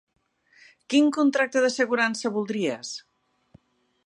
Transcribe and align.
Quin 0.93 1.11
contracte 1.19 1.63
d'assegurança 1.67 2.35
voldries? 2.39 2.99